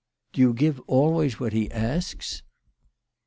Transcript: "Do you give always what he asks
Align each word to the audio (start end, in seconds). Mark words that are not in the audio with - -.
"Do 0.33 0.41
you 0.41 0.55
give 0.55 0.79
always 0.89 1.39
what 1.39 1.53
he 1.53 1.69
asks 1.71 2.41